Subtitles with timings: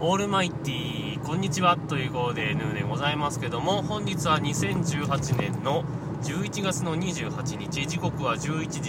[0.00, 5.84] オールマイティーこんにちはということでヌーでございますけども本日は2018年の
[6.22, 8.80] 11月の28日時刻は11時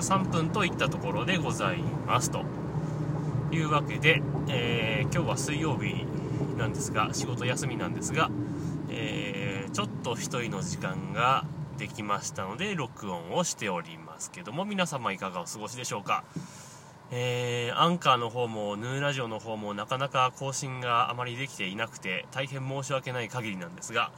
[0.00, 2.42] 33分といったところでございますと。
[3.52, 6.04] いうわけで、えー、今日は水曜日
[6.58, 8.30] なんですが仕事休みなんですが、
[8.90, 11.44] えー、ちょっと一人の時間が
[11.78, 16.24] できましたので録音をしておりますけども皆様いかがお過ごしでしょうか？
[17.10, 24.10] えー、アンカーの方もヌーラジオの方もなかなか更新があまりできていなくて大変申し訳ない限りなんですが、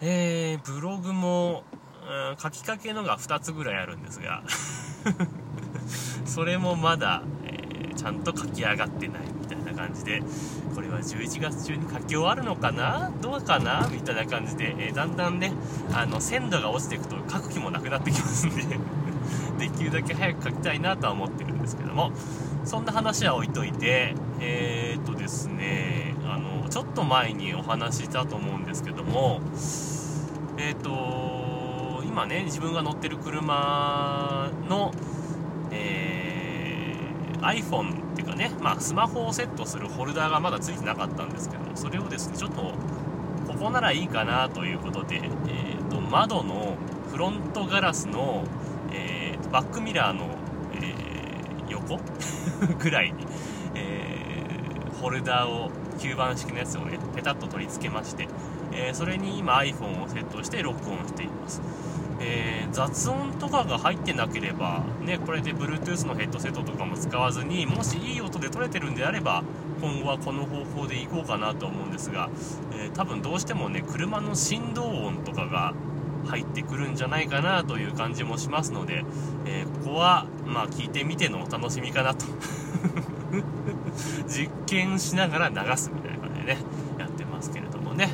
[0.00, 1.64] えー、ブログも、
[2.08, 4.42] うん、書きかけのが2つぐらいあるんですが
[6.24, 10.22] それもまだ、えー、ちゃんと書き上がってないみたいな感じで
[10.74, 13.10] これは11月中に書き終わるのかな？
[13.20, 13.88] どうかな？
[13.90, 15.52] みたいな感じで、えだんだんね
[15.92, 18.62] あの鮮度が落ちていくと書く気もなくなってきますんで
[19.58, 22.12] できるだけ早く書きたいなとは思ってるですけども
[22.64, 29.40] そんな話は置いといてえー、っとですねあのちょっと前にお話ししたと思うんですけども
[30.58, 34.92] えー、っと今ね自分が乗ってる車の
[35.72, 42.74] えー、iPhone っていうかね、まあ、スマホをセットするホルダーがまだ付いてなかったんですけどそれをですねちょっと
[43.46, 46.76] ここならいいかなということで、えーと窓の
[47.12, 48.44] フロントガラスの
[48.92, 50.26] えー、バックミラーの、
[50.74, 51.19] えー、
[51.70, 51.98] 横？
[52.78, 53.26] ぐらいに、
[53.74, 58.28] えー、ホルダーを吸盤式のやつをねペタッと取り付けまして、
[58.72, 61.60] えそれに今 iPhone をセットして録音しています。
[62.20, 69.42] えー、雑音とかが入ってなければ、ね、これで Bluetooth のヘッドセットとかも使わずにもしいい音で撮れてるんであれば
[69.80, 72.28] 今後はこの方法でいこうかなと思うんですが、
[72.74, 75.72] えー、多分どうしてもね車の振動音とかが
[76.26, 79.04] 入ってくるんじゃないかなという感じもしますので、
[79.46, 82.24] えー、ここはまあ聞いてみてのお楽しみかなと。
[84.26, 86.58] 実験しながら流すみたいな感じでね
[86.98, 88.06] やってますけれどもね。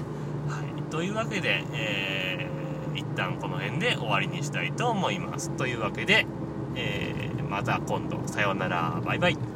[0.49, 0.83] はい。
[0.91, 5.51] というわけで、えー、一旦この辺で終わりにしたいと思います。
[5.51, 6.27] というわけで、
[6.75, 8.21] えー、また今度。
[8.27, 9.01] さようなら。
[9.05, 9.56] バイバイ。